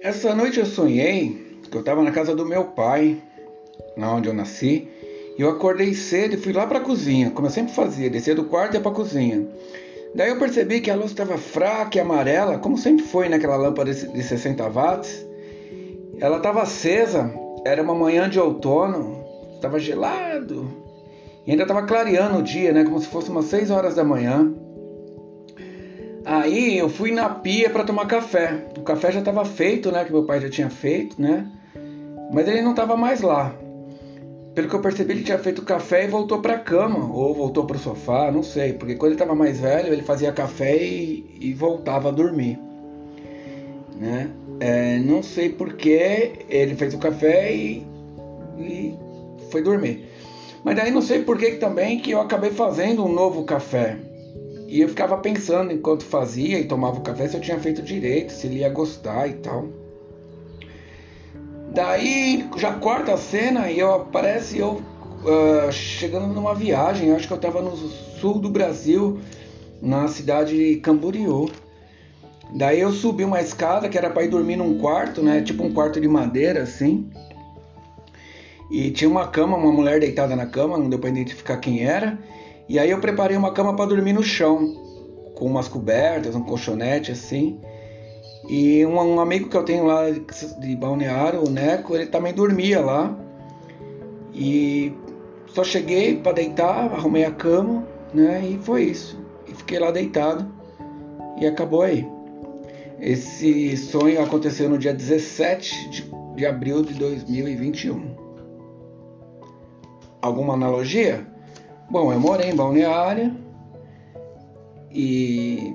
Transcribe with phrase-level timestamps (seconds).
[0.00, 3.20] Essa noite eu sonhei que eu estava na casa do meu pai,
[3.96, 4.88] lá onde eu nasci,
[5.36, 8.36] e eu acordei cedo e fui lá para a cozinha, como eu sempre fazia, descer
[8.36, 9.46] do quarto e ia para a cozinha.
[10.14, 13.92] Daí eu percebi que a luz estava fraca e amarela, como sempre foi naquela lâmpada
[13.92, 15.26] de 60 watts.
[16.20, 17.32] Ela estava acesa,
[17.64, 19.24] era uma manhã de outono,
[19.56, 20.68] estava gelado
[21.44, 24.54] e ainda estava clareando o dia, né, como se fosse umas 6 horas da manhã.
[26.28, 28.66] Aí eu fui na pia para tomar café.
[28.76, 31.46] O café já estava feito, né, que meu pai já tinha feito, né?
[32.30, 33.54] Mas ele não estava mais lá.
[34.54, 37.64] Pelo que eu percebi, ele tinha feito café e voltou para a cama, ou voltou
[37.64, 41.24] para o sofá, não sei, porque quando ele estava mais velho, ele fazia café e,
[41.40, 42.58] e voltava a dormir.
[43.96, 44.30] Né?
[44.60, 47.86] É, não sei porque ele fez o café e,
[48.58, 48.94] e
[49.50, 50.04] foi dormir.
[50.62, 53.96] Mas daí não sei por que também que eu acabei fazendo um novo café.
[54.68, 58.34] E eu ficava pensando enquanto fazia e tomava o café se eu tinha feito direito,
[58.34, 59.66] se ele ia gostar e tal.
[61.72, 64.82] Daí já corta a cena e eu aparece eu
[65.24, 69.18] uh, chegando numa viagem, acho que eu estava no sul do Brasil,
[69.80, 71.48] na cidade de Camboriú.
[72.54, 75.40] Daí eu subi uma escada que era para ir dormir num quarto, né?
[75.40, 77.10] Tipo um quarto de madeira assim.
[78.70, 82.18] E tinha uma cama, uma mulher deitada na cama, não deu para identificar quem era.
[82.68, 84.74] E aí eu preparei uma cama para dormir no chão,
[85.34, 87.58] com umas cobertas, um colchonete assim.
[88.48, 92.80] E um, um, amigo que eu tenho lá de Balneário, o Neco, ele também dormia
[92.80, 93.16] lá.
[94.34, 94.92] E
[95.46, 98.46] só cheguei para deitar, arrumei a cama, né?
[98.46, 99.18] E foi isso.
[99.46, 100.46] E fiquei lá deitado.
[101.40, 102.06] E acabou aí.
[103.00, 108.14] Esse sonho aconteceu no dia 17 de, de abril de 2021.
[110.20, 111.37] Alguma analogia?
[111.90, 113.34] Bom, eu morei em Balneário
[114.90, 115.74] e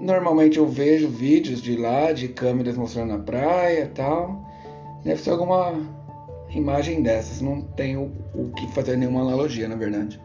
[0.00, 4.44] normalmente eu vejo vídeos de lá, de câmeras mostrando a praia e tal.
[5.04, 5.80] Deve ser alguma
[6.50, 10.20] imagem dessas, não tenho o que fazer nenhuma analogia, na verdade.